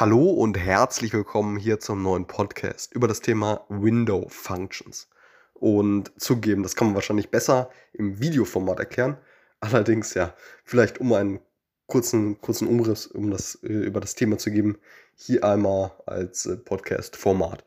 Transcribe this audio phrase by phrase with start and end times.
[0.00, 5.08] Hallo und herzlich willkommen hier zum neuen Podcast über das Thema Window Functions.
[5.54, 9.16] Und zugeben, das kann man wahrscheinlich besser im Videoformat erklären.
[9.60, 11.40] Allerdings, ja, vielleicht um einen
[11.88, 14.78] kurzen, kurzen Umriss um das, äh, über das Thema zu geben,
[15.16, 17.64] hier einmal als äh, Podcast-Format.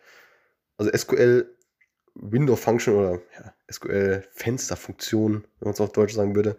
[0.78, 1.54] Also SQL
[2.16, 6.56] Window Function oder ja, SQL Fensterfunktion, wenn man es auf Deutsch sagen würde,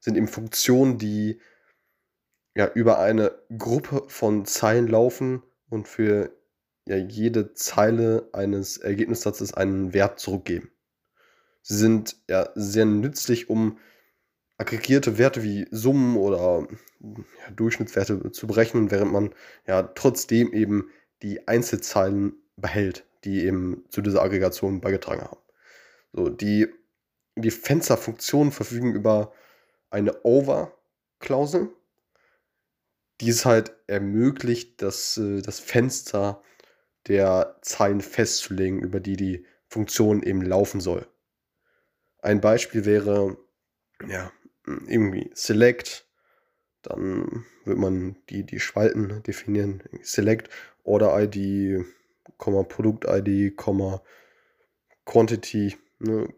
[0.00, 1.38] sind eben Funktionen, die
[2.54, 6.30] ja, über eine Gruppe von Zeilen laufen und für
[6.86, 10.70] ja, jede Zeile eines Ergebnissatzes einen Wert zurückgeben.
[11.62, 13.78] Sie sind ja sehr nützlich, um
[14.58, 16.66] aggregierte Werte wie Summen oder
[17.00, 19.34] ja, Durchschnittswerte zu berechnen, während man
[19.66, 20.90] ja trotzdem eben
[21.22, 25.40] die Einzelzeilen behält, die eben zu dieser Aggregation beigetragen haben.
[26.12, 26.68] So, die,
[27.36, 29.32] die Fensterfunktionen verfügen über
[29.90, 31.70] eine Over-Klausel,
[33.20, 36.42] die es halt ermöglicht, das, äh, das Fenster
[37.08, 41.06] der Zeilen festzulegen, über die die Funktion eben laufen soll.
[42.18, 43.36] Ein Beispiel wäre,
[44.06, 44.30] ja,
[44.64, 46.06] irgendwie Select,
[46.82, 50.50] dann wird man die, die Spalten definieren, Select,
[50.84, 51.84] Order ID,
[52.38, 53.56] Produkt ID,
[55.04, 56.28] Quantity, ne,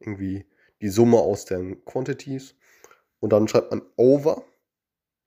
[0.00, 0.46] irgendwie
[0.80, 2.54] die Summe aus den Quantities.
[3.20, 4.44] Und dann schreibt man Over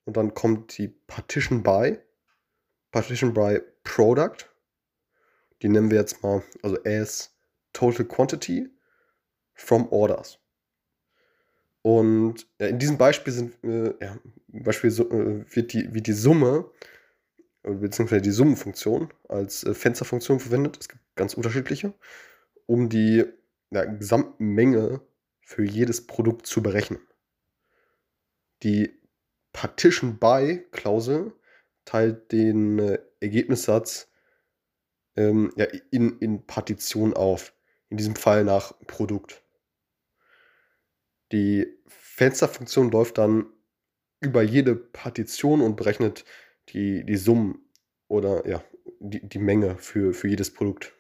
[0.06, 1.98] und dann kommt die Partition by,
[2.92, 4.50] Partition by Product.
[5.62, 7.34] Die nennen wir jetzt mal, also as
[7.72, 8.70] Total Quantity
[9.54, 10.40] from Orders.
[11.82, 16.14] Und ja, in diesem Beispiel sind, äh, ja, Beispiel so, äh, wird, die, wird die
[16.14, 16.70] Summe,
[17.64, 20.78] äh, beziehungsweise die Summenfunktion als äh, Fensterfunktion verwendet.
[20.80, 21.94] Es gibt ganz unterschiedliche,
[22.68, 23.26] um die
[23.72, 25.02] ja, Gesamtmenge
[25.42, 27.00] für jedes Produkt zu berechnen.
[28.64, 29.03] Die
[29.54, 31.34] Partition by Klausel
[31.86, 34.12] teilt den äh, Ergebnissatz
[35.16, 37.54] ähm, ja, in, in Partition auf.
[37.90, 39.44] In diesem Fall nach Produkt.
[41.32, 43.46] Die Fensterfunktion läuft dann
[44.20, 46.26] über jede Partition und berechnet
[46.70, 47.70] die, die Summen
[48.08, 48.64] oder ja,
[49.00, 50.94] die, die Menge für, für jedes Produkt.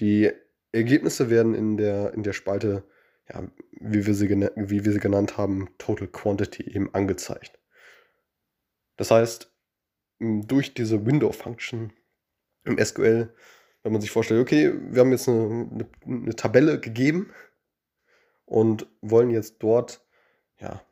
[0.00, 0.30] Die
[0.72, 2.84] Ergebnisse werden in der, in der Spalte
[3.32, 3.42] ja,
[3.72, 7.58] wie, wir sie wie wir sie genannt haben, Total Quantity eben angezeigt.
[8.96, 9.52] Das heißt,
[10.18, 11.92] durch diese Window-Function
[12.64, 13.34] im SQL,
[13.82, 17.32] wenn man sich vorstellt, okay, wir haben jetzt eine, eine, eine Tabelle gegeben
[18.44, 20.04] und wollen jetzt dort
[20.58, 20.82] ja,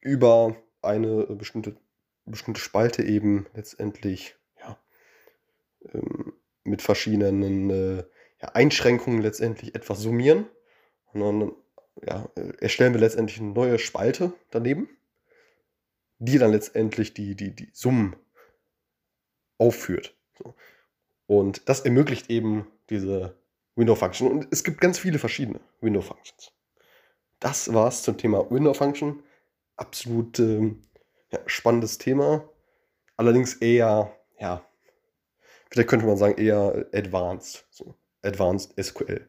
[0.00, 1.76] über eine bestimmte,
[2.24, 4.78] bestimmte Spalte eben letztendlich ja,
[5.92, 6.32] ähm,
[6.64, 8.04] mit verschiedenen äh,
[8.40, 10.46] ja, Einschränkungen letztendlich etwas summieren
[11.12, 11.52] und dann
[12.04, 12.28] ja,
[12.60, 14.88] erstellen wir letztendlich eine neue Spalte daneben,
[16.18, 18.16] die dann letztendlich die, die, die Summen
[19.58, 20.14] aufführt.
[20.38, 20.54] So.
[21.26, 23.36] Und das ermöglicht eben diese
[23.74, 24.30] Window-Function.
[24.30, 26.52] Und es gibt ganz viele verschiedene Window-Functions.
[27.40, 29.22] Das war's zum Thema Window-Function.
[29.76, 30.82] Absolut ähm,
[31.30, 32.48] ja, spannendes Thema.
[33.16, 34.64] Allerdings eher, ja,
[35.70, 37.66] vielleicht könnte man sagen, eher advanced.
[37.70, 39.28] So, advanced SQL.